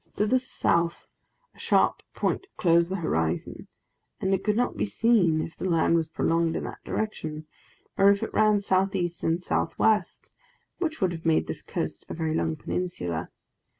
[0.17, 1.05] To the south
[1.53, 3.67] a sharp point closed the horizon,
[4.19, 7.45] and it could not be seen if the land was prolonged in that direction,
[7.99, 10.31] or if it ran southeast and southwest,
[10.79, 13.29] which would have made this coast a very long peninsula.